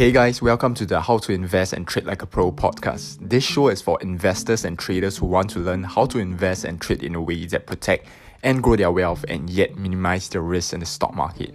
[0.00, 3.18] Hey guys, welcome to the How to Invest and Trade Like a Pro podcast.
[3.20, 6.80] This show is for investors and traders who want to learn how to invest and
[6.80, 8.06] trade in a way that protect
[8.42, 11.52] and grow their wealth and yet minimize the risk in the stock market.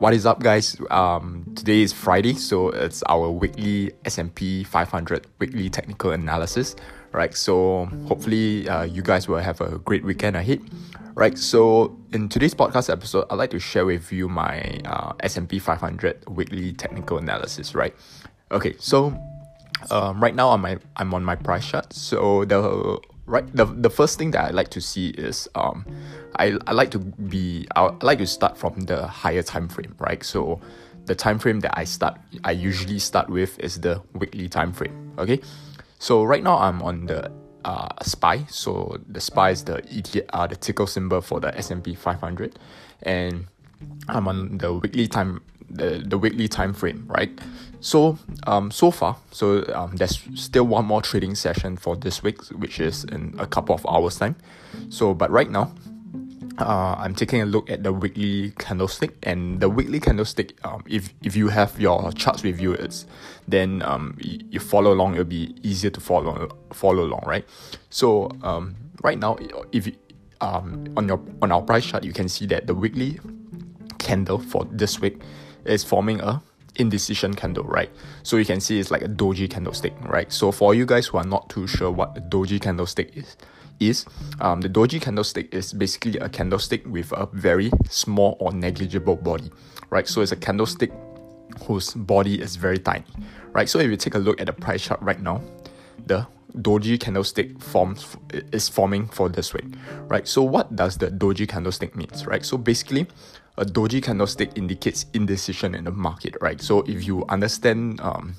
[0.00, 0.80] What is up guys?
[0.88, 6.74] Um, today is Friday, so it's our weekly S&P 500 weekly technical analysis,
[7.12, 7.36] right?
[7.36, 10.62] So hopefully uh, you guys will have a great weekend ahead.
[11.14, 15.58] Right, so in today's podcast episode, I'd like to share with you my uh, S&P
[15.58, 17.74] 500 weekly technical analysis.
[17.74, 17.94] Right,
[18.52, 19.14] okay, so
[19.90, 21.92] um, right now I'm my I'm on my price chart.
[21.92, 22.98] So the
[23.30, 25.86] right the, the first thing that I like to see is um
[26.36, 29.94] I, I like to be I like to start from the higher time frame.
[29.98, 30.60] Right, so
[31.06, 35.12] the time frame that I start I usually start with is the weekly time frame.
[35.18, 35.40] Okay,
[35.98, 37.30] so right now I'm on the
[37.64, 38.46] uh, SPY.
[38.48, 42.58] So the SPY is the ETF, uh, the ticker symbol for the S&P 500,
[43.02, 43.46] and
[44.08, 45.42] I'm on the weekly time,
[45.80, 47.30] the, the weekly time frame, right?
[47.80, 52.42] So um, so far, so um, there's still one more trading session for this week,
[52.50, 54.36] which is in a couple of hours time.
[54.90, 55.72] So, but right now,
[56.58, 60.58] uh, I'm taking a look at the weekly candlestick and the weekly candlestick.
[60.62, 63.06] Um, if if you have your charts with you, it's
[63.48, 65.14] then um you, follow along.
[65.14, 67.46] It'll be easier to follow follow along, right?
[67.88, 69.38] So um right now,
[69.72, 69.88] if
[70.42, 73.18] um on your on our price chart, you can see that the weekly
[73.98, 75.22] candle for this week
[75.64, 76.42] is forming a
[76.76, 77.90] indecision candle, right?
[78.22, 80.32] So you can see it's like a doji candlestick, right?
[80.32, 83.36] So for you guys who are not too sure what a doji candlestick is,
[83.80, 84.04] is
[84.40, 89.50] um, the doji candlestick is basically a candlestick with a very small or negligible body,
[89.90, 90.06] right?
[90.06, 90.92] So it's a candlestick
[91.62, 93.04] whose body is very tiny,
[93.52, 93.68] right?
[93.68, 95.42] So if you take a look at the price chart right now,
[96.06, 96.26] the
[96.58, 98.16] doji candlestick forms
[98.52, 99.66] is forming for this week,
[100.08, 100.26] right?
[100.26, 102.44] So what does the doji candlestick means, right?
[102.44, 103.06] So basically,
[103.60, 106.60] a doji candlestick indicates indecision in the market, right?
[106.60, 108.34] So if you understand um,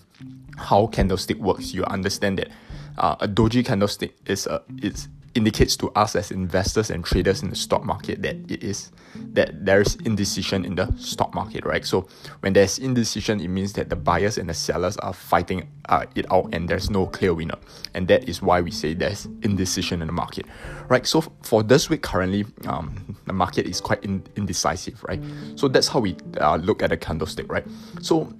[0.57, 2.49] how candlestick works, you understand that
[2.97, 7.49] uh, a doji candlestick is a is indicates to us as investors and traders in
[7.49, 8.91] the stock market that it is
[9.33, 11.85] that there is indecision in the stock market, right?
[11.85, 12.07] So
[12.41, 16.31] when there's indecision, it means that the buyers and the sellers are fighting uh, it
[16.31, 17.57] out, and there's no clear winner,
[17.93, 20.45] and that is why we say there's indecision in the market,
[20.87, 21.05] right?
[21.05, 25.21] So for this week, currently, um, the market is quite in- indecisive, right?
[25.55, 27.65] So that's how we uh, look at the candlestick, right?
[28.01, 28.33] So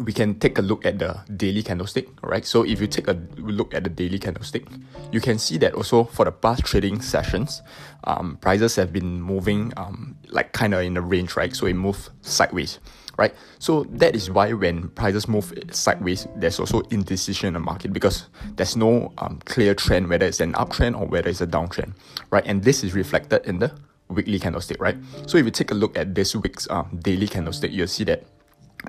[0.00, 2.44] we can take a look at the daily candlestick, right?
[2.44, 4.66] So if you take a look at the daily candlestick,
[5.12, 7.62] you can see that also for the past trading sessions,
[8.04, 11.54] um, prices have been moving um, like kind of in the range, right?
[11.54, 12.78] So it moved sideways,
[13.18, 13.34] right?
[13.58, 18.26] So that is why when prices move sideways, there's also indecision in the market because
[18.56, 21.94] there's no um, clear trend whether it's an uptrend or whether it's a downtrend,
[22.30, 22.44] right?
[22.46, 23.72] And this is reflected in the
[24.08, 24.96] weekly candlestick, right?
[25.26, 28.24] So if you take a look at this week's um, daily candlestick, you'll see that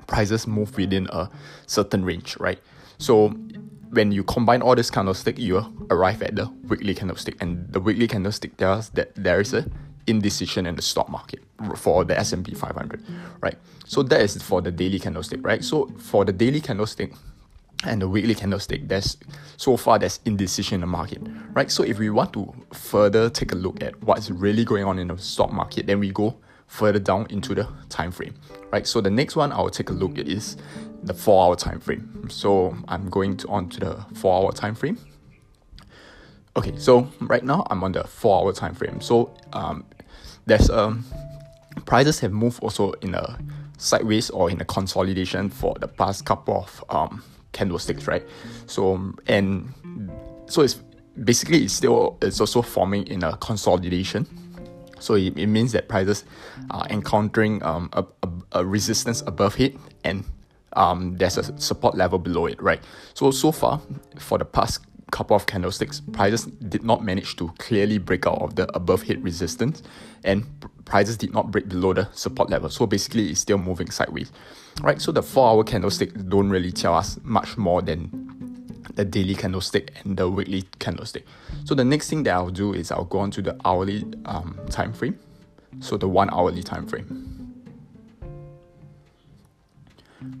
[0.06, 1.28] prices move within a
[1.66, 2.58] certain range, right?
[2.98, 3.28] So
[3.90, 8.06] when you combine all this candlestick, you arrive at the weekly candlestick, and the weekly
[8.06, 9.66] candlestick tells that there is a
[10.06, 11.40] indecision in the stock market
[11.76, 13.02] for the S&P 500,
[13.40, 13.56] right?
[13.84, 15.62] So that is for the daily candlestick, right?
[15.62, 17.12] So for the daily candlestick
[17.84, 19.16] and the weekly candlestick, there's
[19.56, 21.20] so far there's indecision in the market,
[21.52, 21.70] right?
[21.70, 25.08] So if we want to further take a look at what's really going on in
[25.08, 26.36] the stock market, then we go
[26.68, 28.34] further down into the time frame
[28.70, 28.86] right?
[28.86, 30.56] So the next one i'll take a look at is
[31.02, 32.28] the four hour time frame.
[32.30, 34.98] So i'm going to on to the four hour time frame.
[36.56, 39.00] Okay so right now i'm on the four hour time frame.
[39.00, 39.84] So um
[40.46, 41.04] there's um
[41.84, 43.38] prices have moved also in a
[43.78, 48.26] sideways or in a consolidation for the past couple of um candlesticks right?
[48.66, 49.72] So and
[50.46, 50.80] so it's
[51.24, 54.26] basically it's still it's also forming in a consolidation
[55.00, 56.24] so it, it means that prices
[56.70, 60.24] are encountering um, a, a, a resistance above it and
[60.74, 62.80] um, there's a support level below it, right?
[63.14, 63.80] So, so far,
[64.18, 68.56] for the past couple of candlesticks, prices did not manage to clearly break out of
[68.56, 69.82] the above hit resistance
[70.24, 70.44] and
[70.84, 72.68] prices did not break below the support level.
[72.68, 74.30] So basically, it's still moving sideways,
[74.80, 75.00] right?
[75.00, 78.37] So the four hour candlestick don't really tell us much more than
[78.98, 81.24] the daily candlestick and the weekly candlestick.
[81.64, 84.58] So the next thing that I'll do is I'll go on to the hourly um,
[84.70, 85.16] time frame.
[85.78, 87.54] So the one hourly time frame.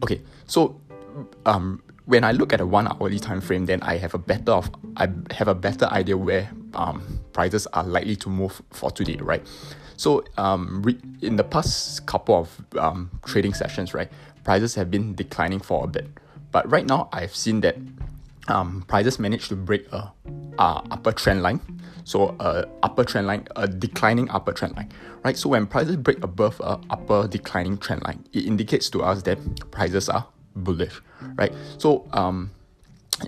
[0.02, 0.80] Okay, so
[1.46, 4.50] um, when I look at a one hourly time frame, then I have a better
[4.50, 9.18] of I have a better idea where um, prices are likely to move for today,
[9.20, 9.46] right?
[9.96, 14.10] So um, re- in the past couple of um, trading sessions, right,
[14.42, 16.08] prices have been declining for a bit,
[16.50, 17.76] but right now I've seen that
[18.48, 20.12] um, prices managed to break a,
[20.58, 21.60] a upper trend line.
[22.04, 24.90] So a upper trend line, a declining upper trend line,
[25.24, 25.36] right?
[25.36, 29.38] So when prices break above a upper declining trend line, it indicates to us that
[29.70, 31.02] prices are bullish,
[31.36, 31.52] right?
[31.76, 32.50] So um,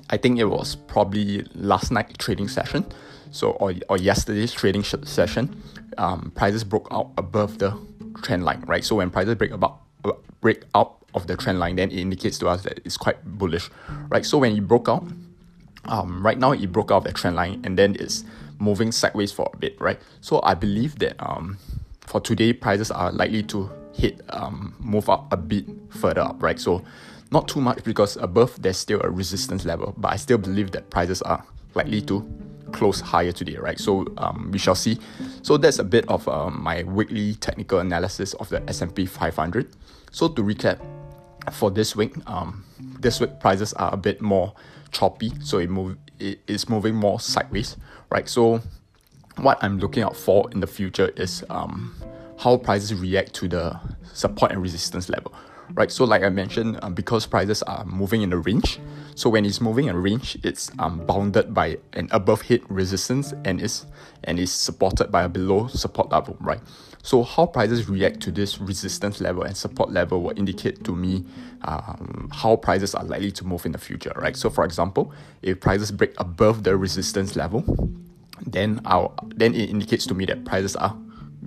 [0.09, 2.87] I think it was probably last night trading session,
[3.33, 5.63] so or, or yesterday's trading session,
[5.99, 7.79] um, prices broke out above the
[8.23, 8.85] trend line, right?
[8.85, 12.39] So when prices break about uh, break out of the trend line, then it indicates
[12.39, 13.71] to us that it's quite bullish,
[14.09, 14.25] right?
[14.25, 15.07] So when it broke out,
[15.87, 18.25] um, right now it broke out of the trend line and then it's
[18.59, 19.99] moving sideways for a bit, right?
[20.21, 21.59] So I believe that um,
[22.01, 26.59] for today, prices are likely to hit um, move up a bit further up, right?
[26.59, 26.85] So
[27.31, 30.91] not too much because above there's still a resistance level, but I still believe that
[30.91, 32.29] prices are likely to
[32.73, 33.79] close higher today, right?
[33.79, 34.99] So um, we shall see.
[35.43, 39.71] So that's a bit of uh, my weekly technical analysis of the S&P 500.
[40.13, 40.81] So to recap,
[41.53, 44.55] for this week, um, this week prices are a bit more
[44.93, 47.77] choppy, so it move it is moving more sideways,
[48.11, 48.29] right?
[48.29, 48.61] So
[49.37, 51.95] what I'm looking out for in the future is um,
[52.39, 53.81] how prices react to the
[54.13, 55.33] support and resistance level,
[55.75, 55.91] right?
[55.91, 58.79] So like I mentioned, um, because prices are moving in a range,
[59.21, 63.35] so when it's moving in a range, it's um, bounded by an above hit resistance
[63.45, 63.85] and is
[64.25, 66.61] and is supported by a below support level, right?
[67.03, 71.27] So how prices react to this resistance level and support level will indicate to me
[71.65, 74.35] um, how prices are likely to move in the future, right?
[74.35, 75.13] So for example,
[75.43, 77.63] if prices break above the resistance level,
[78.47, 80.97] then our then it indicates to me that prices are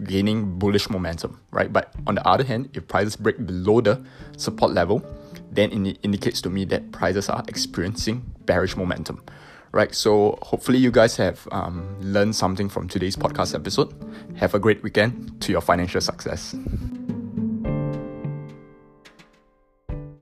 [0.03, 1.73] gaining bullish momentum, right?
[1.73, 4.05] But on the other hand, if prices break below the
[4.37, 5.03] support level,
[5.55, 9.21] then it indicates to me that prices are experiencing bearish momentum,
[9.71, 9.93] right?
[9.93, 13.93] So hopefully you guys have um, learned something from today's podcast episode.
[14.35, 16.55] Have a great weekend to your financial success.